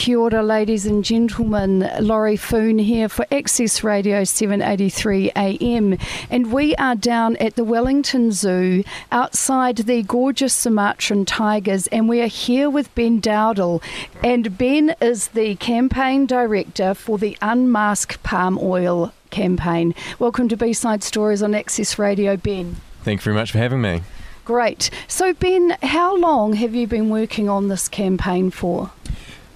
Kia 0.00 0.18
ora, 0.18 0.42
ladies 0.42 0.86
and 0.86 1.04
gentlemen. 1.04 1.86
Laurie 2.00 2.38
Foon 2.38 2.78
here 2.78 3.06
for 3.06 3.26
Access 3.30 3.84
Radio 3.84 4.24
783 4.24 5.30
AM. 5.36 5.98
And 6.30 6.50
we 6.50 6.74
are 6.76 6.94
down 6.94 7.36
at 7.36 7.54
the 7.54 7.64
Wellington 7.64 8.32
Zoo 8.32 8.82
outside 9.12 9.76
the 9.76 10.02
gorgeous 10.02 10.54
Sumatran 10.54 11.26
tigers. 11.26 11.86
And 11.88 12.08
we 12.08 12.22
are 12.22 12.28
here 12.28 12.70
with 12.70 12.94
Ben 12.94 13.20
Dowdle. 13.20 13.82
And 14.24 14.56
Ben 14.56 14.94
is 15.02 15.28
the 15.28 15.56
campaign 15.56 16.24
director 16.24 16.94
for 16.94 17.18
the 17.18 17.36
Unmask 17.42 18.22
Palm 18.22 18.58
Oil 18.58 19.12
campaign. 19.28 19.94
Welcome 20.18 20.48
to 20.48 20.56
B 20.56 20.72
Side 20.72 21.02
Stories 21.02 21.42
on 21.42 21.54
Access 21.54 21.98
Radio, 21.98 22.38
Ben. 22.38 22.76
Thank 23.04 23.20
you 23.20 23.24
very 23.24 23.36
much 23.36 23.52
for 23.52 23.58
having 23.58 23.82
me. 23.82 24.00
Great. 24.46 24.88
So, 25.08 25.34
Ben, 25.34 25.76
how 25.82 26.16
long 26.16 26.54
have 26.54 26.74
you 26.74 26.86
been 26.86 27.10
working 27.10 27.50
on 27.50 27.68
this 27.68 27.86
campaign 27.86 28.50
for? 28.50 28.92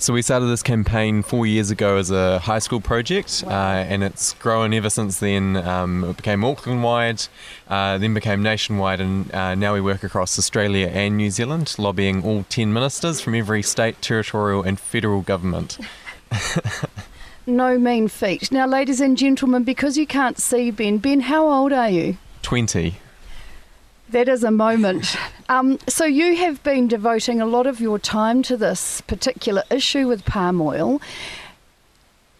So 0.04 0.12
we 0.12 0.20
started 0.20 0.48
this 0.48 0.62
campaign 0.62 1.22
four 1.22 1.46
years 1.46 1.70
ago 1.70 1.96
as 1.96 2.10
a 2.10 2.38
high 2.40 2.58
school 2.58 2.82
project, 2.82 3.42
wow. 3.46 3.52
uh, 3.52 3.76
and 3.76 4.04
it's 4.04 4.34
grown 4.34 4.74
ever 4.74 4.90
since 4.90 5.18
then. 5.18 5.56
Um, 5.56 6.04
it 6.04 6.18
became 6.18 6.44
Auckland-wide, 6.44 7.22
uh, 7.68 7.96
then 7.96 8.12
became 8.12 8.42
nationwide, 8.42 9.00
and 9.00 9.34
uh, 9.34 9.54
now 9.54 9.72
we 9.72 9.80
work 9.80 10.04
across 10.04 10.38
Australia 10.38 10.88
and 10.88 11.16
New 11.16 11.30
Zealand, 11.30 11.74
lobbying 11.78 12.22
all 12.22 12.44
10 12.50 12.70
ministers 12.70 13.22
from 13.22 13.34
every 13.34 13.62
state, 13.62 14.02
territorial 14.02 14.62
and 14.62 14.78
federal 14.78 15.22
government. 15.22 15.78
no 17.46 17.78
mean 17.78 18.08
feat. 18.08 18.52
Now, 18.52 18.66
ladies 18.66 19.00
and 19.00 19.16
gentlemen, 19.16 19.64
because 19.64 19.96
you 19.96 20.06
can't 20.06 20.38
see 20.38 20.70
Ben, 20.70 20.98
Ben, 20.98 21.20
how 21.20 21.48
old 21.48 21.72
are 21.72 21.88
you? 21.88 22.18
20. 22.42 22.96
That 24.10 24.28
is 24.28 24.44
a 24.44 24.50
moment. 24.50 25.16
Um, 25.48 25.78
so, 25.86 26.04
you 26.04 26.36
have 26.36 26.62
been 26.62 26.88
devoting 26.88 27.40
a 27.40 27.46
lot 27.46 27.66
of 27.66 27.80
your 27.80 27.98
time 27.98 28.42
to 28.44 28.56
this 28.56 29.02
particular 29.02 29.62
issue 29.70 30.08
with 30.08 30.24
palm 30.24 30.60
oil. 30.60 31.00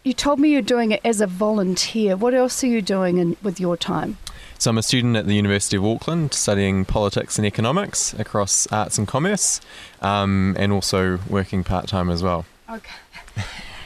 You 0.05 0.13
told 0.13 0.39
me 0.39 0.51
you're 0.51 0.63
doing 0.63 0.91
it 0.91 1.01
as 1.05 1.21
a 1.21 1.27
volunteer. 1.27 2.17
What 2.17 2.35
else 2.35 2.65
are 2.65 2.67
you 2.67 2.81
doing 2.81 3.19
in, 3.19 3.37
with 3.43 3.61
your 3.61 3.77
time? 3.77 4.17
So, 4.59 4.71
I'm 4.71 4.79
a 4.79 4.83
student 4.83 5.17
at 5.17 5.27
the 5.27 5.35
University 5.35 5.77
of 5.77 5.85
Auckland 5.85 6.33
studying 6.33 6.87
politics 6.87 7.39
and 7.39 7.47
economics 7.47 8.15
across 8.15 8.67
arts 8.69 8.97
and 8.97 9.07
commerce, 9.07 9.61
um, 10.01 10.57
and 10.59 10.73
also 10.73 11.19
working 11.29 11.63
part 11.63 11.89
time 11.89 12.09
as 12.09 12.23
well. 12.23 12.47
Okay. 12.71 12.95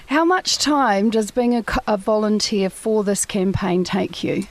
How 0.07 0.25
much 0.25 0.59
time 0.59 1.11
does 1.11 1.31
being 1.31 1.55
a, 1.57 1.65
a 1.87 1.97
volunteer 1.97 2.71
for 2.71 3.05
this 3.05 3.27
campaign 3.27 3.85
take 3.85 4.23
you? 4.23 4.45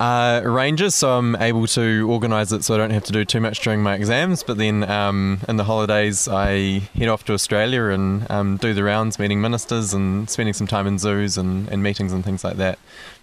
Uh, 0.00 0.40
ranges, 0.46 0.94
so 0.94 1.18
I'm 1.18 1.36
able 1.36 1.66
to 1.66 2.10
organise 2.10 2.52
it 2.52 2.64
so 2.64 2.74
I 2.74 2.78
don't 2.78 2.90
have 2.90 3.04
to 3.04 3.12
do 3.12 3.22
too 3.26 3.38
much 3.38 3.60
during 3.60 3.82
my 3.82 3.94
exams. 3.94 4.42
But 4.42 4.56
then 4.56 4.82
um, 4.90 5.40
in 5.46 5.56
the 5.56 5.64
holidays, 5.64 6.26
I 6.26 6.78
head 6.94 7.08
off 7.08 7.26
to 7.26 7.34
Australia 7.34 7.84
and 7.88 8.28
um, 8.30 8.56
do 8.56 8.72
the 8.72 8.82
rounds, 8.82 9.18
meeting 9.18 9.42
ministers 9.42 9.92
and 9.92 10.30
spending 10.30 10.54
some 10.54 10.66
time 10.66 10.86
in 10.86 10.98
zoos 10.98 11.36
and, 11.36 11.68
and, 11.68 11.82
meetings 11.82 12.14
and 12.14 12.24
things 12.24 12.42
like 12.42 12.56
that. 12.56 12.78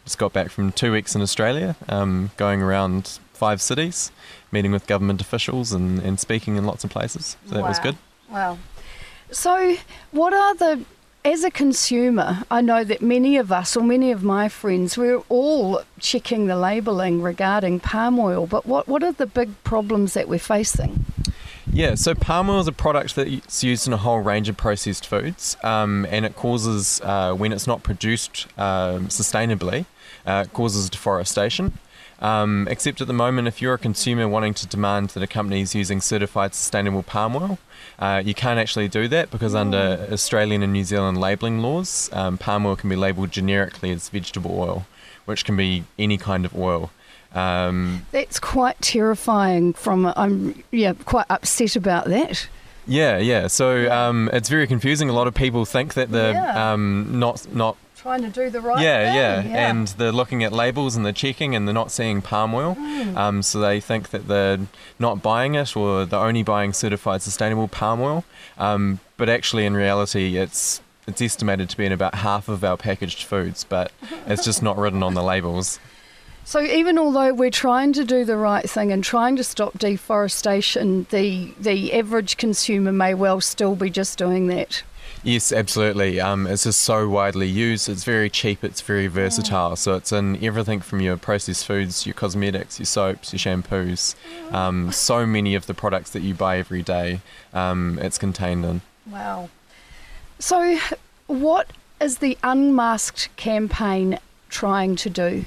Just 0.06 0.20
got 0.20 0.34
back 0.34 0.52
from 0.52 0.72
two 0.72 0.92
weeks 0.92 1.16
in 1.16 1.22
Australia, 1.24 1.76
um, 1.90 2.30
going 2.38 2.62
around 2.62 3.18
five 3.34 3.60
cities, 3.60 4.12
meeting 4.52 4.72
with 4.72 4.86
government 4.86 5.20
officials 5.20 5.72
and, 5.72 5.98
and 6.04 6.20
speaking 6.20 6.58
in 6.58 6.66
lots 6.68 6.84
of 6.84 6.92
places. 6.92 7.38
So 7.48 7.56
wow. 7.56 7.62
that 7.64 7.68
was 7.68 7.80
good. 7.80 7.98
Wow. 8.30 8.60
So, 9.32 9.78
what 10.12 10.32
are 10.32 10.54
the 10.54 10.86
as 11.28 11.44
a 11.44 11.52
consumer, 11.52 12.46
I 12.50 12.62
know 12.62 12.86
that 12.86 13.02
many 13.02 13.36
of 13.36 13.52
us, 13.52 13.76
or 13.76 13.84
many 13.84 14.12
of 14.12 14.24
my 14.24 14.48
friends, 14.48 14.98
we're 14.98 15.22
all 15.28 15.84
checking 16.00 16.48
the 16.48 16.56
labelling 16.56 17.22
regarding 17.22 17.82
palm 17.82 18.18
oil. 18.18 18.48
But 18.48 18.66
what, 18.66 18.88
what 18.88 19.04
are 19.04 19.12
the 19.12 19.26
big 19.26 19.62
problems 19.66 20.14
that 20.14 20.30
we're 20.30 20.40
facing? 20.40 21.06
Yeah, 21.70 21.96
so 21.96 22.16
palm 22.16 22.50
oil 22.50 22.62
is 22.62 22.68
a 22.70 22.72
product 22.72 23.16
that's 23.16 23.62
used 23.62 23.88
in 23.88 23.94
a 23.94 23.98
whole 23.98 24.22
range 24.22 24.48
of 24.48 24.56
processed 24.56 25.06
foods, 25.06 25.58
um, 25.64 26.08
and 26.10 26.26
it 26.26 26.38
causes, 26.38 27.02
uh, 27.04 27.34
when 27.34 27.52
it's 27.52 27.68
not 27.68 27.84
produced 27.84 28.48
um, 28.58 29.08
sustainably, 29.08 29.86
uh, 30.26 30.46
causes 30.54 30.90
deforestation. 30.90 31.78
Um, 32.20 32.68
except 32.70 33.00
at 33.00 33.08
the 33.08 33.14
moment, 33.14 33.48
if 33.48 33.62
you're 33.62 33.76
a 33.76 33.78
consumer 33.78 34.28
wanting 34.28 34.56
to 34.56 34.68
demand 34.68 35.10
that 35.10 35.22
a 35.22 35.28
company 35.28 35.62
is 35.62 35.76
using 35.76 36.02
certified 36.02 36.56
sustainable 36.56 37.04
palm 37.04 37.36
oil, 37.36 37.60
uh, 38.00 38.22
you 38.26 38.34
can't 38.34 38.60
actually 38.60 38.88
do 38.88 39.08
that 39.08 39.30
because 39.30 39.54
under 39.54 40.08
Australian 40.12 40.64
and 40.64 40.74
New 40.74 40.84
Zealand 40.84 41.20
labelling 41.20 41.60
laws, 41.60 42.10
um, 42.14 42.38
palm 42.38 42.66
oil 42.66 42.76
can 42.76 42.90
be 42.90 42.96
labelled 42.96 43.32
generically 43.32 43.92
as 43.92 44.10
vegetable 44.10 44.60
oil, 44.60 44.88
which 45.26 45.46
can 45.46 45.56
be 45.56 45.84
any 46.00 46.18
kind 46.18 46.46
of 46.46 46.56
oil. 46.56 46.92
Um, 47.34 48.06
That's 48.12 48.40
quite 48.40 48.82
terrifying. 48.82 49.74
From 49.74 50.12
I'm 50.16 50.64
yeah 50.72 50.94
quite 51.06 51.26
upset 51.30 51.76
about 51.76 52.06
that. 52.06 52.48
Yeah, 52.88 53.18
yeah. 53.18 53.48
So 53.48 53.92
um, 53.92 54.30
it's 54.32 54.50
very 54.50 54.66
confusing. 54.66 55.10
A 55.10 55.14
lot 55.14 55.28
of 55.28 55.36
people 55.36 55.66
think 55.66 55.94
that 55.96 56.12
the 56.12 56.32
yeah. 56.34 56.72
um, 56.72 57.20
not 57.20 57.54
not 57.54 57.78
trying 58.08 58.22
to 58.22 58.30
do 58.30 58.50
the 58.50 58.62
right 58.62 58.82
yeah, 58.82 59.14
yeah, 59.14 59.44
yeah, 59.44 59.70
And 59.70 59.88
they're 59.90 60.14
looking 60.14 60.42
at 60.42 60.54
labels 60.54 60.96
and 60.96 61.06
they're 61.06 61.12
checking 61.12 61.56
and 61.56 61.68
they're 61.68 61.74
not 61.74 61.92
seeing 61.92 62.22
palm 62.22 62.54
oil. 62.54 62.76
Mm. 62.76 63.18
Um, 63.18 63.44
so 63.44 63.60
they 63.60 63.82
think 63.82 64.12
that 64.12 64.30
they're 64.30 64.60
not 64.98 65.22
buying 65.22 65.56
it 65.56 65.76
or 65.76 66.06
they're 66.06 66.20
only 66.20 66.42
buying 66.44 66.72
certified 66.72 67.22
sustainable 67.22 67.68
palm 67.68 68.00
oil. 68.00 68.24
Um, 68.58 69.02
but 69.18 69.28
actually, 69.28 69.66
in 69.66 69.76
reality, 69.76 70.38
it's 70.38 70.82
it's 71.06 71.22
estimated 71.22 71.70
to 71.70 71.78
be 71.78 71.86
in 71.86 71.92
about 71.92 72.16
half 72.16 72.48
of 72.48 72.64
our 72.64 72.78
packaged 72.78 73.24
foods, 73.24 73.66
but 73.66 73.92
it's 74.26 74.46
just 74.46 74.64
not 74.64 74.78
written 74.78 75.04
on 75.04 75.14
the 75.14 75.24
labels. 75.24 75.80
So 76.46 76.62
even 76.62 76.98
although 76.98 77.34
we're 77.34 77.50
trying 77.50 77.92
to 77.94 78.06
do 78.06 78.24
the 78.24 78.38
right 78.38 78.70
thing 78.70 78.94
and 78.94 79.04
trying 79.04 79.36
to 79.36 79.44
stop 79.44 79.78
deforestation, 79.78 81.08
the 81.10 81.54
the 81.60 81.92
average 81.92 82.38
consumer 82.38 82.94
may 82.94 83.14
well 83.14 83.42
still 83.42 83.76
be 83.76 83.90
just 83.90 84.18
doing 84.18 84.48
that. 84.48 84.84
Yes, 85.28 85.52
absolutely. 85.52 86.22
Um, 86.22 86.48
it's 86.48 86.64
just 86.64 86.84
so 86.84 87.10
widely 87.10 87.48
used. 87.48 87.90
It's 87.90 88.06
very 88.06 88.30
cheap. 88.30 88.64
It's 88.64 88.80
very 88.80 89.08
versatile. 89.08 89.76
So 89.76 89.96
it's 89.96 90.14
in 90.14 90.42
everything 90.42 90.80
from 90.80 91.02
your 91.02 91.18
processed 91.18 91.66
foods, 91.66 92.06
your 92.06 92.14
cosmetics, 92.14 92.80
your 92.80 92.86
soaps, 92.86 93.34
your 93.34 93.40
shampoos. 93.40 94.16
Um, 94.54 94.90
so 94.94 95.26
many 95.26 95.54
of 95.54 95.66
the 95.66 95.74
products 95.74 96.12
that 96.12 96.22
you 96.22 96.34
buy 96.34 96.60
every 96.60 96.82
day, 96.82 97.20
um, 97.54 98.00
it's 98.02 98.18
contained 98.18 98.64
in. 98.64 98.80
Wow. 99.06 99.50
So, 100.40 100.80
what 101.26 101.72
is 102.00 102.20
the 102.20 102.38
Unmasked 102.42 103.36
campaign 103.36 104.20
trying 104.48 104.96
to 104.96 105.10
do? 105.10 105.44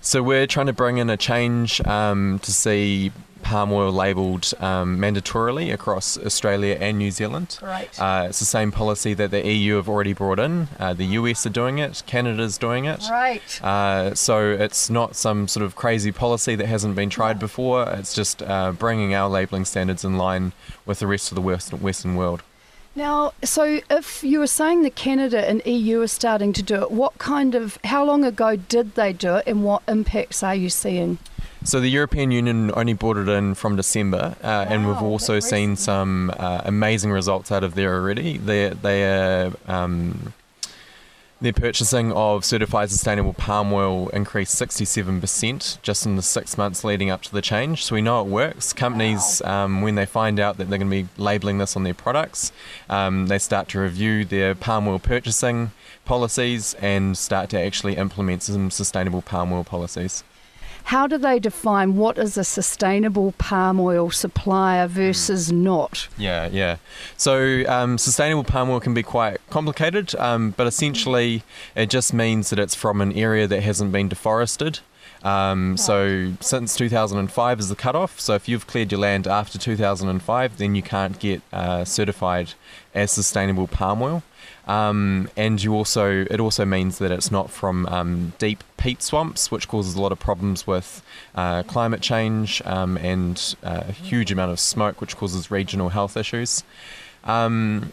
So 0.00 0.24
we're 0.24 0.48
trying 0.48 0.66
to 0.66 0.72
bring 0.72 0.98
in 0.98 1.08
a 1.08 1.16
change 1.16 1.80
um, 1.86 2.40
to 2.40 2.52
see 2.52 3.12
palm 3.48 3.72
oil 3.72 3.90
labelled 3.90 4.52
um, 4.60 4.98
mandatorily 4.98 5.72
across 5.72 6.18
Australia 6.18 6.76
and 6.78 6.98
New 6.98 7.10
Zealand. 7.10 7.58
Right. 7.62 7.88
Uh, 7.98 8.26
it's 8.28 8.40
the 8.40 8.44
same 8.44 8.70
policy 8.70 9.14
that 9.14 9.30
the 9.30 9.42
EU 9.50 9.76
have 9.76 9.88
already 9.88 10.12
brought 10.12 10.38
in. 10.38 10.68
Uh, 10.78 10.92
the 10.92 11.06
US 11.20 11.46
are 11.46 11.50
doing 11.50 11.78
it. 11.78 12.02
Canada's 12.06 12.58
doing 12.58 12.84
it. 12.84 13.08
Right. 13.10 13.64
Uh, 13.64 14.14
so 14.14 14.50
it's 14.50 14.90
not 14.90 15.16
some 15.16 15.48
sort 15.48 15.64
of 15.64 15.76
crazy 15.76 16.12
policy 16.12 16.56
that 16.56 16.66
hasn't 16.66 16.94
been 16.94 17.08
tried 17.08 17.38
before. 17.38 17.88
It's 17.88 18.12
just 18.12 18.42
uh, 18.42 18.72
bringing 18.72 19.14
our 19.14 19.30
labelling 19.30 19.64
standards 19.64 20.04
in 20.04 20.18
line 20.18 20.52
with 20.84 20.98
the 20.98 21.06
rest 21.06 21.32
of 21.32 21.34
the 21.34 21.76
Western 21.78 22.16
world. 22.16 22.42
Now, 22.94 23.32
so 23.42 23.80
if 23.88 24.22
you 24.22 24.40
were 24.40 24.46
saying 24.46 24.82
that 24.82 24.94
Canada 24.94 25.48
and 25.48 25.64
EU 25.64 26.02
are 26.02 26.06
starting 26.06 26.52
to 26.52 26.62
do 26.62 26.82
it, 26.82 26.90
what 26.90 27.16
kind 27.16 27.54
of, 27.54 27.78
how 27.84 28.04
long 28.04 28.24
ago 28.24 28.56
did 28.56 28.94
they 28.94 29.14
do 29.14 29.36
it 29.36 29.44
and 29.46 29.64
what 29.64 29.82
impacts 29.88 30.42
are 30.42 30.54
you 30.54 30.68
seeing? 30.68 31.16
So 31.68 31.80
the 31.80 31.90
European 31.90 32.30
Union 32.30 32.70
only 32.74 32.94
brought 32.94 33.18
it 33.18 33.28
in 33.28 33.52
from 33.52 33.76
December, 33.76 34.36
uh, 34.42 34.46
wow, 34.46 34.66
and 34.70 34.88
we've 34.88 35.02
also 35.02 35.38
seen 35.38 35.76
some 35.76 36.32
uh, 36.38 36.62
amazing 36.64 37.10
results 37.10 37.52
out 37.52 37.62
of 37.62 37.74
there 37.74 37.94
already. 37.94 38.38
They 38.38 38.70
they 38.70 39.04
are. 39.04 39.52
Um, 39.66 40.32
their 41.42 41.52
purchasing 41.52 42.10
of 42.12 42.44
certified 42.46 42.90
sustainable 42.90 43.34
palm 43.34 43.70
oil 43.72 44.08
increased 44.08 44.60
67% 44.60 45.80
just 45.82 46.06
in 46.06 46.16
the 46.16 46.22
six 46.22 46.56
months 46.58 46.82
leading 46.82 47.10
up 47.10 47.22
to 47.22 47.32
the 47.32 47.42
change. 47.42 47.84
So 47.84 47.94
we 47.94 48.00
know 48.00 48.22
it 48.22 48.26
works. 48.26 48.72
Companies, 48.72 49.40
wow. 49.44 49.66
um, 49.66 49.82
when 49.82 49.94
they 49.94 50.06
find 50.06 50.40
out 50.40 50.56
that 50.56 50.68
they're 50.68 50.78
going 50.78 50.90
to 50.90 51.04
be 51.04 51.08
labeling 51.16 51.58
this 51.58 51.76
on 51.76 51.84
their 51.84 51.94
products, 51.94 52.50
um, 52.90 53.28
they 53.28 53.38
start 53.38 53.68
to 53.68 53.78
review 53.78 54.24
their 54.24 54.56
palm 54.56 54.88
oil 54.88 54.98
purchasing 54.98 55.70
policies 56.06 56.74
and 56.80 57.16
start 57.16 57.50
to 57.50 57.60
actually 57.60 57.96
implement 57.96 58.42
some 58.42 58.70
sustainable 58.70 59.22
palm 59.22 59.52
oil 59.52 59.62
policies. 59.62 60.24
How 60.88 61.06
do 61.06 61.18
they 61.18 61.38
define 61.38 61.96
what 61.96 62.16
is 62.16 62.38
a 62.38 62.44
sustainable 62.44 63.32
palm 63.32 63.78
oil 63.78 64.10
supplier 64.10 64.86
versus 64.86 65.52
mm. 65.52 65.56
not? 65.58 66.08
Yeah, 66.16 66.48
yeah. 66.50 66.78
So 67.14 67.64
um, 67.68 67.98
sustainable 67.98 68.44
palm 68.44 68.70
oil 68.70 68.80
can 68.80 68.94
be 68.94 69.02
quite 69.02 69.36
complicated, 69.50 70.14
um, 70.14 70.54
but 70.56 70.66
essentially 70.66 71.42
it 71.76 71.90
just 71.90 72.14
means 72.14 72.48
that 72.48 72.58
it's 72.58 72.74
from 72.74 73.02
an 73.02 73.12
area 73.12 73.46
that 73.46 73.62
hasn't 73.62 73.92
been 73.92 74.08
deforested. 74.08 74.80
Um, 75.22 75.76
so 75.76 76.32
since 76.40 76.74
2005 76.76 77.60
is 77.60 77.68
the 77.68 77.76
cutoff. 77.76 78.18
So 78.18 78.34
if 78.34 78.48
you've 78.48 78.66
cleared 78.66 78.90
your 78.90 79.02
land 79.02 79.26
after 79.26 79.58
2005, 79.58 80.56
then 80.56 80.74
you 80.74 80.82
can't 80.82 81.18
get 81.18 81.42
uh, 81.52 81.84
certified 81.84 82.54
as 82.94 83.12
sustainable 83.12 83.66
palm 83.66 84.00
oil. 84.00 84.22
Um, 84.68 85.28
and 85.36 85.62
you 85.62 85.74
also 85.74 86.26
it 86.30 86.40
also 86.40 86.64
means 86.64 86.98
that 86.98 87.10
it's 87.10 87.30
not 87.30 87.50
from 87.50 87.86
um, 87.86 88.32
deep 88.38 88.62
peat 88.76 89.02
swamps, 89.02 89.50
which 89.50 89.66
causes 89.66 89.96
a 89.96 90.00
lot 90.00 90.12
of 90.12 90.20
problems 90.20 90.66
with 90.66 91.02
uh, 91.34 91.62
climate 91.64 92.02
change 92.02 92.62
um, 92.64 92.98
and 92.98 93.56
uh, 93.64 93.84
a 93.88 93.92
huge 93.92 94.30
amount 94.30 94.52
of 94.52 94.60
smoke, 94.60 95.00
which 95.00 95.16
causes 95.16 95.50
regional 95.50 95.88
health 95.88 96.16
issues. 96.16 96.62
Um, 97.24 97.92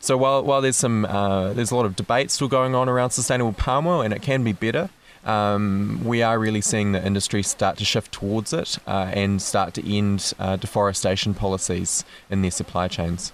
So 0.00 0.16
while 0.16 0.42
while 0.44 0.60
there's 0.60 0.76
some 0.76 1.04
uh, 1.04 1.52
there's 1.54 1.72
a 1.72 1.76
lot 1.76 1.86
of 1.86 1.94
debate 1.96 2.30
still 2.30 2.48
going 2.48 2.74
on 2.74 2.88
around 2.88 3.10
sustainable 3.10 3.52
palm 3.52 3.86
oil, 3.86 4.02
and 4.02 4.12
it 4.14 4.22
can 4.22 4.44
be 4.44 4.52
better. 4.52 4.88
Um, 5.24 6.00
we 6.04 6.22
are 6.22 6.38
really 6.38 6.60
seeing 6.60 6.92
the 6.92 7.04
industry 7.04 7.42
start 7.42 7.78
to 7.78 7.84
shift 7.84 8.12
towards 8.12 8.52
it 8.52 8.78
uh, 8.86 9.10
and 9.12 9.42
start 9.42 9.74
to 9.74 9.82
end 9.82 10.32
uh, 10.38 10.56
deforestation 10.56 11.34
policies 11.34 12.04
in 12.30 12.42
their 12.42 12.52
supply 12.52 12.88
chains. 12.88 13.32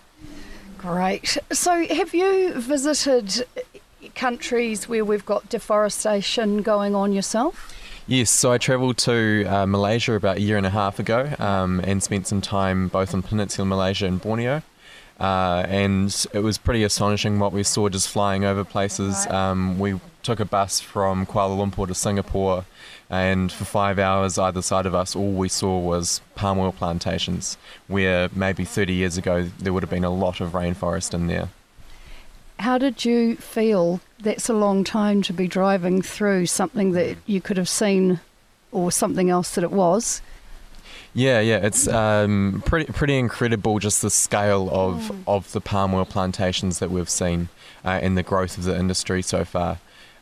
Great. 0.83 1.39
So, 1.53 1.87
have 1.87 2.13
you 2.13 2.55
visited 2.55 3.47
countries 4.17 4.89
where 4.89 5.05
we've 5.05 5.25
got 5.25 5.49
deforestation 5.49 6.63
going 6.63 6.97
on 6.97 7.13
yourself? 7.13 7.73
Yes, 8.09 8.31
so 8.31 8.51
I 8.51 8.59
travelled 8.59 8.99
to 8.99 9.45
uh, 9.45 9.65
Malaysia 9.65 10.15
about 10.15 10.39
a 10.39 10.41
year 10.41 10.57
and 10.57 10.67
a 10.67 10.71
half 10.71 10.99
ago 10.99 11.33
um, 11.39 11.81
and 11.85 12.03
spent 12.03 12.27
some 12.27 12.41
time 12.41 12.89
both 12.89 13.15
in 13.15 13.23
Peninsula 13.23 13.65
Malaysia 13.65 14.07
and 14.07 14.21
Borneo. 14.21 14.63
Uh, 15.21 15.65
and 15.69 16.27
it 16.35 16.41
was 16.41 16.59
pretty 16.59 16.83
astonishing 16.83 17.39
what 17.39 17.53
we 17.53 17.63
saw 17.63 17.89
just 17.89 18.09
flying 18.09 18.45
over 18.45 18.65
places. 18.65 19.25
Um, 19.29 19.79
we 19.79 20.01
took 20.23 20.41
a 20.41 20.45
bus 20.45 20.81
from 20.81 21.27
Kuala 21.27 21.57
Lumpur 21.57 21.87
to 21.87 21.95
Singapore, 21.95 22.65
and 23.11 23.53
for 23.53 23.65
five 23.65 23.99
hours 23.99 24.39
either 24.39 24.63
side 24.63 24.87
of 24.87 24.95
us, 24.95 25.15
all 25.15 25.33
we 25.33 25.49
saw 25.49 25.79
was 25.79 26.21
palm 26.35 26.59
oil 26.59 26.73
plantations, 26.73 27.57
where 27.89 28.29
maybe 28.35 28.65
30 28.65 28.93
years 28.93 29.19
ago 29.19 29.43
there 29.59 29.73
would 29.73 29.83
have 29.83 29.91
been 29.91 30.05
a 30.05 30.11
lot 30.11 30.41
of 30.41 30.53
rainforest 30.53 31.13
in 31.13 31.27
there. 31.27 31.49
How 32.59 32.79
did 32.79 33.05
you 33.05 33.37
feel? 33.37 34.01
That's 34.21 34.49
a 34.49 34.55
long 34.55 34.85
time 34.85 35.21
to 35.23 35.33
be 35.33 35.49
driving 35.49 36.01
through 36.01 36.47
something 36.47 36.93
that 36.93 37.17
you 37.27 37.41
could 37.41 37.57
have 37.57 37.69
seen 37.69 38.21
or 38.71 38.93
something 38.93 39.29
else 39.31 39.55
that 39.57 39.65
it 39.65 39.73
was. 39.73 40.23
Yeah, 41.15 41.41
yeah, 41.41 41.59
it's 41.59 41.87
um, 41.89 42.63
pretty 42.65 42.91
pretty 42.91 43.19
incredible 43.19 43.79
just 43.79 44.01
the 44.01 44.09
scale 44.09 44.71
of 44.71 45.11
mm. 45.11 45.19
of 45.27 45.53
the 45.53 45.61
palm 45.61 45.93
oil 45.93 46.07
plantations 46.07 46.79
that 46.79 46.91
we've 46.91 47.11
seen 47.11 47.51
uh, 47.85 48.01
and 48.01 48.17
the 48.17 48.23
growth 48.23 48.57
of 48.57 48.65
the 48.65 48.79
industry 48.79 49.21
so 49.21 49.45
far. 49.45 49.79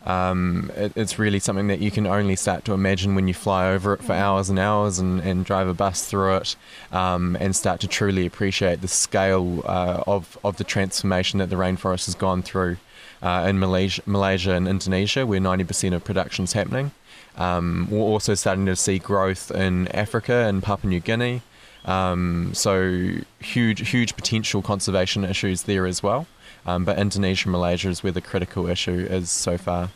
Um, 0.07 0.71
it, 0.77 0.93
it's 0.97 1.19
really 1.19 1.39
something 1.39 1.67
that 1.69 1.81
you 1.81 1.91
can 1.91 2.07
only 2.07 2.37
start 2.37 2.65
to 2.65 2.73
imagine 2.73 3.15
when 3.15 3.29
you 3.29 3.35
fly 3.35 3.71
over 3.71 3.93
it 3.95 4.03
for 4.03 4.15
mm. 4.15 4.19
hours 4.19 4.49
and 4.49 4.59
hours 4.59 4.99
and, 4.99 5.21
and 5.21 5.45
drive 5.45 5.69
a 5.69 5.75
bus 5.75 6.07
through 6.07 6.37
it 6.37 6.57
um, 6.91 7.37
and 7.39 7.55
start 7.55 7.81
to 7.81 7.87
truly 7.87 8.25
appreciate 8.25 8.81
the 8.81 8.89
scale 8.89 9.63
uh, 9.67 10.03
of, 10.07 10.39
of 10.43 10.57
the 10.57 10.65
transformation 10.65 11.39
that 11.39 11.51
the 11.51 11.57
rainforest 11.57 12.07
has 12.07 12.15
gone 12.15 12.43
through 12.43 12.79
uh, 13.23 13.45
in 13.49 13.59
Malaysia, 13.59 14.03
Malaysia 14.07 14.53
and 14.53 14.67
Indonesia, 14.67 15.27
where 15.27 15.41
90% 15.41 15.95
of 15.95 16.03
production 16.03 16.45
is 16.45 16.55
happening. 16.55 16.93
Um, 17.37 17.89
we're 17.91 18.01
also 18.01 18.35
starting 18.35 18.67
to 18.67 18.77
see 18.77 18.99
growth 18.99 19.51
in 19.51 19.89
Africa 19.89 20.47
and 20.47 20.63
Papua 20.63 20.91
New 20.91 21.01
Guinea. 21.01 21.43
Um, 21.85 22.53
so 22.55 23.11
huge, 23.41 23.89
huge 23.89 24.17
potential 24.17 24.63
conservation 24.63 25.25
issues 25.25 25.63
there 25.63 25.87
as 25.87 26.03
well. 26.03 26.27
Um, 26.67 26.85
but 26.85 26.99
Indonesia 26.99 27.47
and 27.47 27.53
Malaysia 27.53 27.89
is 27.89 28.03
where 28.03 28.13
the 28.13 28.21
critical 28.21 28.69
issue 28.69 29.07
is 29.09 29.31
so 29.31 29.57
far. 29.57 29.91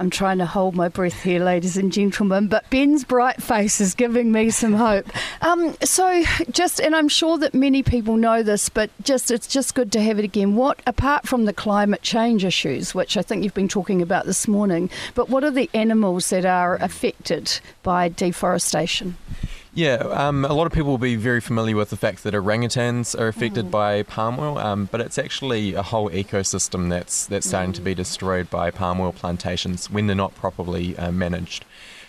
I'm 0.00 0.10
trying 0.10 0.38
to 0.38 0.46
hold 0.46 0.76
my 0.76 0.88
breath 0.88 1.24
here, 1.24 1.42
ladies 1.42 1.76
and 1.76 1.92
gentlemen, 1.92 2.46
but 2.46 2.70
Ben's 2.70 3.02
bright 3.02 3.42
face 3.42 3.80
is 3.80 3.96
giving 3.96 4.30
me 4.30 4.50
some 4.50 4.74
hope. 4.74 5.06
Um, 5.42 5.76
so, 5.82 6.22
just, 6.52 6.80
and 6.80 6.94
I'm 6.94 7.08
sure 7.08 7.36
that 7.38 7.52
many 7.52 7.82
people 7.82 8.16
know 8.16 8.44
this, 8.44 8.68
but 8.68 8.90
just 9.02 9.32
it's 9.32 9.48
just 9.48 9.74
good 9.74 9.90
to 9.92 10.00
have 10.00 10.20
it 10.20 10.24
again. 10.24 10.54
What, 10.54 10.80
apart 10.86 11.26
from 11.26 11.46
the 11.46 11.52
climate 11.52 12.02
change 12.02 12.44
issues, 12.44 12.94
which 12.94 13.16
I 13.16 13.22
think 13.22 13.42
you've 13.42 13.54
been 13.54 13.66
talking 13.66 14.00
about 14.00 14.24
this 14.24 14.46
morning, 14.46 14.88
but 15.16 15.30
what 15.30 15.42
are 15.42 15.50
the 15.50 15.68
animals 15.74 16.30
that 16.30 16.44
are 16.44 16.76
affected 16.76 17.58
by 17.82 18.08
deforestation? 18.08 19.16
Yeah, 19.78 19.98
um, 20.10 20.44
a 20.44 20.54
lot 20.54 20.66
of 20.66 20.72
people 20.72 20.90
will 20.90 20.98
be 20.98 21.14
very 21.14 21.40
familiar 21.40 21.76
with 21.76 21.90
the 21.90 21.96
fact 21.96 22.24
that 22.24 22.34
orangutans 22.34 23.16
are 23.16 23.28
affected 23.28 23.66
mm. 23.66 23.70
by 23.70 24.02
palm 24.02 24.40
oil, 24.40 24.58
um, 24.58 24.88
but 24.90 25.00
it's 25.00 25.18
actually 25.18 25.74
a 25.74 25.84
whole 25.84 26.10
ecosystem 26.10 26.90
that's 26.90 27.26
that's 27.26 27.46
starting 27.46 27.70
mm. 27.70 27.76
to 27.76 27.82
be 27.82 27.92
mm. 27.92 27.98
destroyed 27.98 28.50
by 28.50 28.72
palm 28.72 29.00
oil 29.00 29.12
plantations 29.12 29.88
when 29.88 30.08
they're 30.08 30.16
not 30.16 30.34
properly 30.34 30.98
uh, 30.98 31.12
managed. 31.12 31.64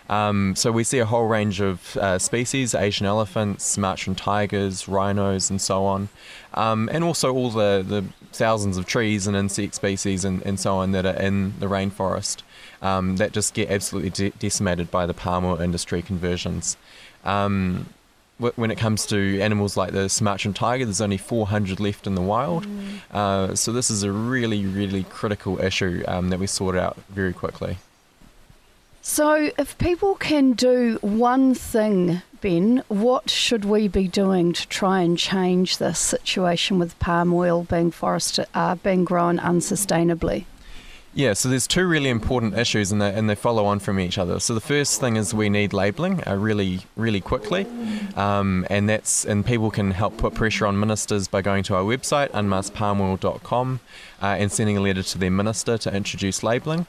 Um, 0.10 0.56
so 0.56 0.72
we 0.72 0.84
see 0.84 0.98
a 0.98 1.06
whole 1.06 1.28
range 1.28 1.62
of 1.62 1.96
uh, 1.98 2.18
species: 2.18 2.74
Asian 2.74 3.06
elephants, 3.06 3.66
Sumatran 3.66 4.16
tigers, 4.16 4.88
rhinos, 4.88 5.52
and 5.52 5.62
so 5.62 5.86
on, 5.86 6.10
um, 6.56 6.90
and 6.92 7.04
also 7.04 7.32
all 7.32 7.52
the, 7.52 7.86
the 7.88 8.04
thousands 8.34 8.78
of 8.78 8.88
trees 8.88 9.28
and 9.28 9.38
insect 9.38 9.76
species 9.76 10.26
and, 10.26 10.42
and 10.42 10.60
so 10.60 10.78
on 10.78 10.92
that 10.94 11.06
are 11.06 11.22
in 11.22 11.54
the 11.60 11.68
rainforest 11.68 12.42
um, 12.82 13.18
that 13.18 13.32
just 13.32 13.54
get 13.54 13.70
absolutely 13.70 14.10
de- 14.10 14.30
decimated 14.40 14.90
by 14.90 15.06
the 15.06 15.14
palm 15.14 15.46
oil 15.46 15.62
industry 15.62 16.02
conversions. 16.02 16.78
Um, 17.24 17.88
when 18.40 18.72
it 18.72 18.78
comes 18.78 19.06
to 19.08 19.42
animals 19.42 19.76
like 19.76 19.92
the 19.92 20.08
Sumatran 20.08 20.54
tiger, 20.54 20.86
there's 20.86 21.02
only 21.02 21.18
400 21.18 21.80
left 21.80 22.08
in 22.08 22.16
the 22.16 22.22
wild. 22.22 22.66
Mm. 22.66 23.00
Uh, 23.12 23.56
so 23.56 23.74
this 23.74 23.92
is 23.92 24.04
a 24.04 24.12
really, 24.12 24.66
really 24.66 25.04
critical 25.04 25.60
issue 25.60 26.04
um, 26.08 26.30
that 26.30 26.40
we 26.40 26.48
sort 26.48 26.78
out 26.78 26.98
very 27.10 27.34
quickly. 27.34 27.78
So, 29.02 29.50
if 29.58 29.78
people 29.78 30.16
can 30.16 30.54
do 30.54 31.00
one 31.02 31.56
thing, 31.56 32.22
Ben, 32.42 32.84
what 32.90 33.30
should 33.30 33.66
we 33.66 33.88
be 33.88 34.08
doing 34.08 34.54
to 34.54 34.68
try 34.68 35.02
and 35.02 35.18
change 35.18 35.78
this 35.78 36.00
situation 36.00 36.80
with 36.80 37.00
palm 37.00 37.34
oil 37.34 37.64
being 37.64 37.92
forested, 37.92 38.48
uh, 38.54 38.76
being 38.76 39.06
grown 39.06 39.38
unsustainably? 39.40 40.46
Yeah, 41.14 41.34
so 41.34 41.50
there's 41.50 41.66
two 41.66 41.88
really 41.88 42.10
important 42.10 42.56
issues 42.56 42.92
and 42.92 43.02
they, 43.02 43.12
and 43.12 43.28
they 43.28 43.36
follow 43.36 43.66
on 43.66 43.80
from 43.80 44.00
each 44.00 44.20
other. 44.20 44.40
So 44.40 44.54
the 44.54 44.62
first 44.62 45.00
thing 45.00 45.16
is 45.16 45.34
we 45.34 45.50
need 45.50 45.74
labelling 45.74 46.24
uh, 46.28 46.36
really, 46.36 46.82
really 46.96 47.20
quickly. 47.20 47.66
Um, 48.16 48.66
and 48.70 48.88
that's 48.88 49.26
and 49.26 49.44
people 49.44 49.72
can 49.72 49.92
help 49.92 50.18
put 50.18 50.36
pressure 50.36 50.68
on 50.68 50.80
ministers 50.80 51.28
by 51.28 51.42
going 51.42 51.64
to 51.64 51.76
our 51.76 51.84
website, 51.84 52.30
unmaskpalmoil.com, 52.32 53.80
uh, 54.22 54.26
and 54.26 54.52
sending 54.52 54.78
a 54.78 54.82
letter 54.82 55.02
to 55.02 55.18
their 55.18 55.32
minister 55.32 55.80
to 55.80 55.94
introduce 55.94 56.44
labelling. 56.44 56.86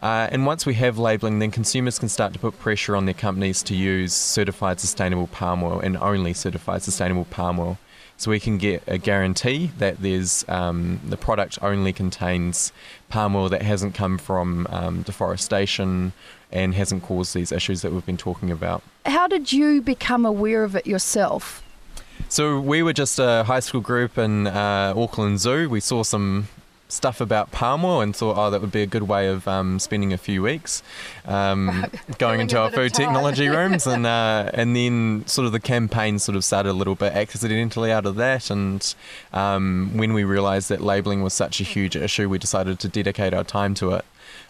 Uh, 0.00 0.28
and 0.30 0.46
once 0.46 0.66
we 0.66 0.74
have 0.74 0.96
labelling, 0.96 1.40
then 1.40 1.50
consumers 1.50 1.98
can 1.98 2.08
start 2.08 2.32
to 2.32 2.38
put 2.38 2.58
pressure 2.58 2.94
on 2.94 3.06
their 3.06 3.14
companies 3.14 3.62
to 3.64 3.74
use 3.74 4.12
certified 4.12 4.78
sustainable 4.78 5.26
palm 5.26 5.64
oil 5.64 5.80
and 5.80 5.96
only 5.96 6.32
certified 6.32 6.82
sustainable 6.82 7.24
palm 7.24 7.58
oil 7.58 7.78
so 8.16 8.30
we 8.30 8.40
can 8.40 8.58
get 8.58 8.82
a 8.86 8.98
guarantee 8.98 9.70
that 9.78 10.00
there's 10.00 10.44
um, 10.48 11.00
the 11.04 11.16
product 11.16 11.58
only 11.62 11.92
contains 11.92 12.72
palm 13.08 13.34
oil 13.34 13.48
that 13.48 13.62
hasn't 13.62 13.94
come 13.94 14.18
from 14.18 14.66
um, 14.70 15.02
deforestation 15.02 16.12
and 16.52 16.74
hasn't 16.74 17.02
caused 17.02 17.34
these 17.34 17.50
issues 17.50 17.82
that 17.82 17.92
we've 17.92 18.06
been 18.06 18.16
talking 18.16 18.50
about. 18.50 18.82
How 19.04 19.26
did 19.26 19.52
you 19.52 19.82
become 19.82 20.24
aware 20.24 20.64
of 20.64 20.76
it 20.76 20.86
yourself? 20.86 21.62
So 22.28 22.60
we 22.60 22.82
were 22.82 22.92
just 22.92 23.18
a 23.18 23.44
high 23.44 23.60
school 23.60 23.80
group 23.80 24.16
in 24.16 24.46
uh, 24.46 24.94
Auckland 24.96 25.40
Zoo. 25.40 25.68
We 25.68 25.80
saw 25.80 26.02
some 26.02 26.48
stuff 26.94 27.20
about 27.20 27.50
palm 27.50 27.84
oil 27.84 28.00
and 28.00 28.14
thought, 28.14 28.36
oh, 28.36 28.50
that 28.50 28.60
would 28.60 28.72
be 28.72 28.82
a 28.82 28.86
good 28.86 29.04
way 29.04 29.28
of 29.28 29.46
um, 29.46 29.78
spending 29.78 30.12
a 30.12 30.18
few 30.18 30.42
weeks 30.42 30.82
um, 31.26 31.86
going 32.18 32.40
into 32.40 32.58
our 32.58 32.70
food 32.70 32.94
technology 32.94 33.48
rooms. 33.58 33.86
And, 33.86 34.06
uh, 34.06 34.50
and 34.54 34.74
then 34.74 35.24
sort 35.26 35.46
of 35.46 35.52
the 35.52 35.60
campaign 35.60 36.18
sort 36.18 36.36
of 36.36 36.44
started 36.44 36.70
a 36.70 36.72
little 36.72 36.94
bit 36.94 37.12
accidentally 37.12 37.92
out 37.92 38.06
of 38.06 38.16
that. 38.16 38.50
And 38.50 38.94
um, 39.32 39.90
when 39.94 40.14
we 40.14 40.24
realised 40.24 40.68
that 40.70 40.80
labelling 40.80 41.22
was 41.22 41.34
such 41.34 41.60
a 41.60 41.64
huge 41.64 41.96
issue, 41.96 42.28
we 42.28 42.38
decided 42.38 42.78
to 42.80 42.88
dedicate 42.88 43.34
our 43.34 43.44
time 43.44 43.74
to 43.74 43.92
it. 43.92 44.04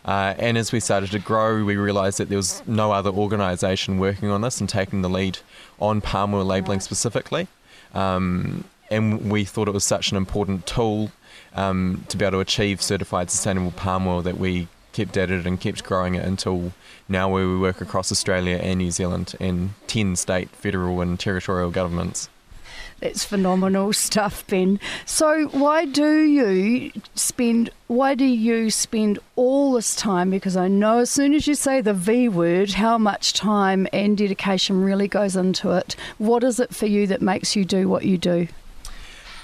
Uh, 0.05 0.35
and 0.39 0.59
as 0.59 0.71
we 0.71 0.81
started 0.81 1.11
to 1.11 1.19
grow, 1.19 1.65
we 1.65 1.77
realised 1.77 2.19
that 2.19 2.29
there 2.29 2.37
was 2.37 2.63
no 2.67 2.93
other 2.93 3.11
organisation 3.11 3.99
working 3.99 4.29
on 4.29 4.43
this 4.43 4.61
and 4.61 4.69
taking 4.69 5.03
the 5.03 5.09
lead 5.09 5.39
on 5.81 6.01
palm 6.01 6.35
oil 6.35 6.45
labelling 6.45 6.81
specifically. 6.81 7.49
Um, 7.95 8.65
and 8.91 9.31
we 9.31 9.45
thought 9.45 9.67
it 9.67 9.75
was 9.75 9.85
such 9.85 10.11
an 10.11 10.17
important 10.17 10.67
tool 10.67 11.11
um, 11.55 12.05
to 12.09 12.17
be 12.17 12.25
able 12.25 12.39
to 12.39 12.41
achieve 12.41 12.83
certified 12.83 13.31
sustainable 13.31 13.73
palm 13.73 14.07
oil 14.07 14.23
that 14.23 14.39
we 14.39 14.69
kept 14.93 15.17
at 15.17 15.31
it 15.31 15.47
and 15.47 15.61
kept 15.61 15.85
growing 15.85 16.15
it 16.15 16.25
until 16.25 16.73
now 17.09 17.29
where 17.29 17.47
we 17.47 17.59
work 17.59 17.81
across 17.81 18.11
Australia 18.11 18.57
and 18.57 18.79
New 18.79 18.91
Zealand 18.91 19.35
and 19.41 19.71
10 19.89 20.17
state, 20.17 20.49
federal 20.51 21.01
and 21.01 21.19
territorial 21.19 21.71
governments. 21.71 22.29
That's 23.01 23.25
phenomenal 23.25 23.93
stuff, 23.93 24.47
Ben. 24.47 24.81
So 25.05 25.49
why 25.49 25.85
do 25.85 26.23
you 26.23 26.93
spend 27.15 27.71
why 27.87 28.15
do 28.15 28.25
you 28.25 28.71
spend 28.71 29.19
all 29.37 29.73
this 29.73 29.95
time? 29.95 30.31
Because 30.31 30.57
I 30.57 30.69
know 30.69 31.01
as 31.01 31.11
soon 31.11 31.35
as 31.35 31.47
you 31.47 31.55
say 31.55 31.81
the 31.81 31.93
V 31.93 32.29
word, 32.29 32.73
how 32.73 32.97
much 32.97 33.35
time 33.35 33.87
and 33.93 34.17
dedication 34.17 34.83
really 34.83 35.09
goes 35.09 35.37
into 35.37 35.73
it. 35.73 35.97
What 36.19 36.43
is 36.43 36.59
it 36.59 36.75
for 36.75 36.87
you 36.87 37.07
that 37.09 37.21
makes 37.21 37.55
you 37.55 37.65
do 37.65 37.89
what 37.89 38.05
you 38.05 38.17
do? 38.17 38.49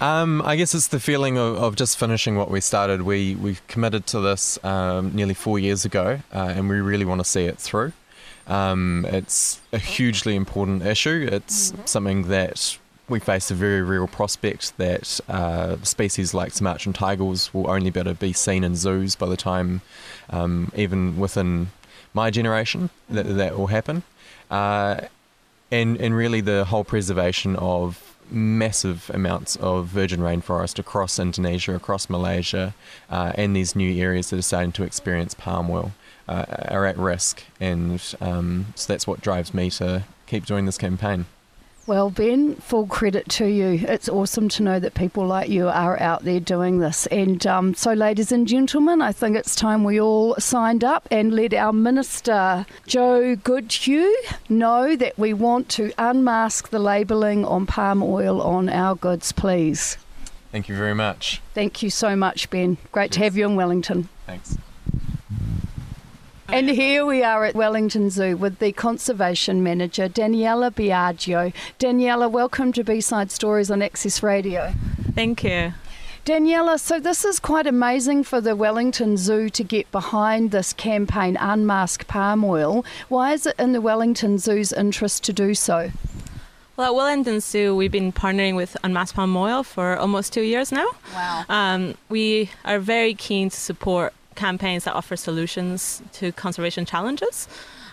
Um, 0.00 0.40
I 0.46 0.56
guess 0.56 0.74
it's 0.74 0.86
the 0.86 0.98
feeling 0.98 1.36
of, 1.36 1.56
of, 1.56 1.76
just 1.76 1.98
finishing 1.98 2.34
what 2.36 2.50
we 2.50 2.62
started. 2.62 3.02
We 3.02 3.34
we 3.34 3.58
committed 3.68 4.06
to 4.08 4.20
this 4.20 4.58
um, 4.64 5.14
nearly 5.14 5.34
four 5.34 5.58
years 5.58 5.84
ago, 5.84 6.20
uh, 6.34 6.38
and 6.56 6.70
we 6.70 6.80
really 6.80 7.04
want 7.04 7.20
to 7.20 7.24
see 7.24 7.44
it 7.44 7.58
through. 7.58 7.92
Um, 8.46 9.06
it's 9.10 9.60
a 9.72 9.78
hugely 9.78 10.36
important 10.36 10.86
issue. 10.86 11.28
It's 11.30 11.74
something 11.84 12.28
that 12.28 12.78
we 13.10 13.20
face 13.20 13.50
a 13.50 13.54
very 13.54 13.82
real 13.82 14.06
prospect 14.06 14.78
that 14.78 15.20
uh, 15.28 15.76
species 15.82 16.32
like 16.32 16.52
Sumatran 16.52 16.94
tigers 16.94 17.52
will 17.52 17.68
only 17.70 17.90
be 17.90 18.00
able 18.00 18.12
to 18.12 18.18
be 18.18 18.32
seen 18.32 18.64
in 18.64 18.76
zoos 18.76 19.16
by 19.16 19.28
the 19.28 19.36
time, 19.36 19.82
um, 20.30 20.72
even 20.74 21.18
within 21.18 21.72
my 22.14 22.30
generation, 22.30 22.88
that 23.10 23.24
that 23.24 23.58
will 23.58 23.66
happen. 23.66 24.02
Uh, 24.50 25.02
and 25.70 26.00
and 26.00 26.16
really 26.16 26.40
the 26.40 26.64
whole 26.64 26.84
preservation 26.84 27.54
of 27.56 28.09
massive 28.32 29.10
amounts 29.12 29.56
of 29.56 29.86
virgin 29.86 30.20
rainforest 30.20 30.78
across 30.78 31.18
Indonesia, 31.18 31.74
across 31.74 32.08
Malaysia, 32.08 32.74
uh, 33.10 33.32
and 33.36 33.54
these 33.54 33.74
new 33.76 34.00
areas 34.00 34.30
that 34.30 34.38
are 34.38 34.42
starting 34.42 34.72
to 34.72 34.84
experience 34.84 35.34
palm 35.34 35.70
oil 35.70 35.92
uh, 36.28 36.44
are 36.68 36.86
at 36.86 36.96
risk. 36.96 37.42
And 37.60 38.02
um, 38.20 38.66
so 38.76 38.92
that's 38.92 39.06
what 39.06 39.20
drives 39.20 39.52
me 39.52 39.70
to 39.70 40.04
keep 40.26 40.46
doing 40.46 40.66
this 40.66 40.78
campaign. 40.78 41.26
Well, 41.86 42.10
Ben, 42.10 42.54
full 42.56 42.86
credit 42.86 43.28
to 43.30 43.46
you. 43.46 43.84
It's 43.88 44.08
awesome 44.08 44.48
to 44.50 44.62
know 44.62 44.78
that 44.78 44.94
people 44.94 45.26
like 45.26 45.48
you 45.48 45.68
are 45.68 46.00
out 46.00 46.24
there 46.24 46.38
doing 46.38 46.78
this. 46.78 47.06
And 47.06 47.44
um, 47.46 47.74
so, 47.74 47.94
ladies 47.94 48.30
and 48.30 48.46
gentlemen, 48.46 49.02
I 49.02 49.12
think 49.12 49.36
it's 49.36 49.56
time 49.56 49.82
we 49.82 50.00
all 50.00 50.36
signed 50.36 50.84
up 50.84 51.08
and 51.10 51.34
let 51.34 51.52
our 51.52 51.72
Minister, 51.72 52.64
Jo 52.86 53.34
Goodhew, 53.34 54.08
know 54.48 54.94
that 54.94 55.18
we 55.18 55.32
want 55.32 55.68
to 55.70 55.92
unmask 55.98 56.68
the 56.68 56.78
labelling 56.78 57.44
on 57.44 57.66
palm 57.66 58.02
oil 58.02 58.40
on 58.40 58.68
our 58.68 58.94
goods, 58.94 59.32
please. 59.32 59.96
Thank 60.52 60.68
you 60.68 60.76
very 60.76 60.94
much. 60.94 61.40
Thank 61.54 61.82
you 61.82 61.90
so 61.90 62.14
much, 62.14 62.50
Ben. 62.50 62.76
Great 62.92 63.12
Cheers. 63.12 63.16
to 63.16 63.24
have 63.24 63.36
you 63.36 63.46
in 63.46 63.56
Wellington. 63.56 64.08
Thanks. 64.26 64.56
And 66.52 66.68
here 66.68 67.06
we 67.06 67.22
are 67.22 67.44
at 67.44 67.54
Wellington 67.54 68.10
Zoo 68.10 68.36
with 68.36 68.58
the 68.58 68.72
Conservation 68.72 69.62
Manager, 69.62 70.08
Daniela 70.08 70.72
Biagio. 70.72 71.52
Daniela, 71.78 72.28
welcome 72.28 72.72
to 72.72 72.82
B-Side 72.82 73.30
Stories 73.30 73.70
on 73.70 73.80
Access 73.82 74.20
Radio. 74.20 74.74
Thank 75.14 75.44
you. 75.44 75.74
Daniela, 76.24 76.80
so 76.80 76.98
this 76.98 77.24
is 77.24 77.38
quite 77.38 77.68
amazing 77.68 78.24
for 78.24 78.40
the 78.40 78.56
Wellington 78.56 79.16
Zoo 79.16 79.48
to 79.48 79.62
get 79.62 79.90
behind 79.92 80.50
this 80.50 80.72
campaign, 80.72 81.36
Unmask 81.36 82.06
Palm 82.08 82.44
Oil. 82.44 82.84
Why 83.08 83.32
is 83.32 83.46
it 83.46 83.54
in 83.56 83.70
the 83.70 83.80
Wellington 83.80 84.38
Zoo's 84.38 84.72
interest 84.72 85.22
to 85.24 85.32
do 85.32 85.54
so? 85.54 85.92
Well, 86.76 86.88
at 86.88 86.94
Wellington 86.96 87.38
Zoo, 87.38 87.76
we've 87.76 87.92
been 87.92 88.12
partnering 88.12 88.56
with 88.56 88.76
Unmask 88.82 89.14
Palm 89.14 89.36
Oil 89.36 89.62
for 89.62 89.96
almost 89.96 90.32
two 90.32 90.42
years 90.42 90.72
now. 90.72 90.88
Wow. 91.14 91.44
Um, 91.48 91.94
we 92.08 92.50
are 92.64 92.80
very 92.80 93.14
keen 93.14 93.50
to 93.50 93.56
support 93.56 94.14
campaigns 94.40 94.84
that 94.84 94.94
offer 94.94 95.16
solutions 95.16 96.02
to 96.14 96.32
conservation 96.32 96.84
challenges. 96.84 97.46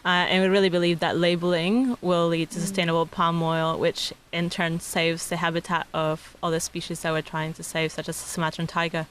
Uh, 0.05 0.25
and 0.31 0.41
we 0.41 0.47
really 0.47 0.69
believe 0.69 0.99
that 1.01 1.17
labeling 1.17 1.97
will 2.01 2.29
lead 2.29 2.49
to 2.49 2.61
sustainable 2.61 3.05
palm 3.05 3.43
oil, 3.43 3.77
which 3.77 4.13
in 4.31 4.49
turn 4.49 4.79
saves 4.79 5.27
the 5.27 5.35
habitat 5.35 5.85
of 5.93 6.37
other 6.41 6.61
species 6.61 7.01
that 7.01 7.11
we're 7.11 7.21
trying 7.21 7.53
to 7.53 7.61
save, 7.61 7.91
such 7.91 8.07
as 8.07 8.21
the 8.21 8.29
Sumatran 8.29 8.67
tiger. 8.67 9.05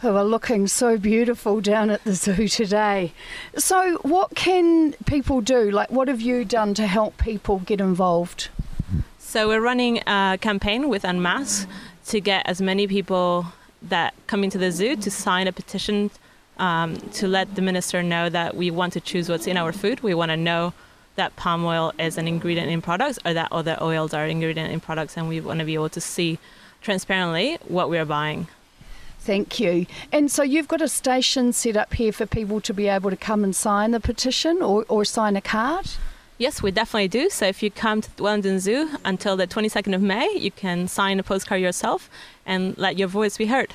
Who 0.00 0.14
are 0.14 0.24
looking 0.24 0.68
so 0.68 0.96
beautiful 0.96 1.60
down 1.60 1.90
at 1.90 2.04
the 2.04 2.14
zoo 2.14 2.46
today. 2.46 3.12
So, 3.56 3.98
what 4.02 4.36
can 4.36 4.92
people 5.06 5.40
do? 5.40 5.70
Like, 5.72 5.90
what 5.90 6.06
have 6.06 6.20
you 6.20 6.44
done 6.44 6.74
to 6.74 6.86
help 6.86 7.18
people 7.18 7.58
get 7.60 7.80
involved? 7.80 8.48
So, 9.18 9.48
we're 9.48 9.62
running 9.62 10.02
a 10.06 10.38
campaign 10.40 10.88
with 10.88 11.02
Unmask 11.04 11.66
to 12.06 12.20
get 12.20 12.46
as 12.46 12.60
many 12.60 12.86
people 12.86 13.46
that 13.88 14.14
coming 14.26 14.50
to 14.50 14.58
the 14.58 14.70
zoo 14.70 14.96
to 14.96 15.10
sign 15.10 15.46
a 15.46 15.52
petition 15.52 16.10
um, 16.58 16.96
to 17.12 17.26
let 17.26 17.54
the 17.54 17.62
minister 17.62 18.02
know 18.02 18.28
that 18.28 18.56
we 18.56 18.70
want 18.70 18.92
to 18.92 19.00
choose 19.00 19.28
what's 19.28 19.46
in 19.46 19.56
our 19.56 19.72
food. 19.72 20.02
We 20.02 20.14
want 20.14 20.30
to 20.30 20.36
know 20.36 20.72
that 21.16 21.34
palm 21.36 21.64
oil 21.64 21.92
is 21.98 22.18
an 22.18 22.26
ingredient 22.26 22.70
in 22.70 22.82
products 22.82 23.18
or 23.24 23.34
that 23.34 23.52
other 23.52 23.76
oils 23.80 24.14
are 24.14 24.26
ingredient 24.26 24.72
in 24.72 24.80
products, 24.80 25.16
and 25.16 25.28
we 25.28 25.40
want 25.40 25.60
to 25.60 25.64
be 25.64 25.74
able 25.74 25.88
to 25.90 26.00
see 26.00 26.38
transparently 26.80 27.58
what 27.66 27.88
we're 27.88 28.04
buying. 28.04 28.48
Thank 29.20 29.58
you. 29.58 29.86
And 30.12 30.30
so 30.30 30.42
you've 30.42 30.68
got 30.68 30.82
a 30.82 30.88
station 30.88 31.52
set 31.52 31.76
up 31.76 31.94
here 31.94 32.12
for 32.12 32.26
people 32.26 32.60
to 32.60 32.74
be 32.74 32.88
able 32.88 33.10
to 33.10 33.16
come 33.16 33.42
and 33.42 33.56
sign 33.56 33.92
the 33.92 34.00
petition 34.00 34.60
or, 34.60 34.84
or 34.88 35.04
sign 35.04 35.34
a 35.34 35.40
card? 35.40 35.88
Yes, 36.36 36.62
we 36.62 36.72
definitely 36.72 37.06
do. 37.06 37.30
So 37.30 37.46
if 37.46 37.62
you 37.62 37.70
come 37.70 38.00
to 38.00 38.22
Wellington 38.22 38.58
Zoo 38.58 38.90
until 39.04 39.36
the 39.36 39.46
22nd 39.46 39.94
of 39.94 40.02
May, 40.02 40.36
you 40.36 40.50
can 40.50 40.88
sign 40.88 41.20
a 41.20 41.22
postcard 41.22 41.60
yourself 41.60 42.10
and 42.44 42.76
let 42.76 42.98
your 42.98 43.06
voice 43.06 43.36
be 43.36 43.46
heard. 43.46 43.72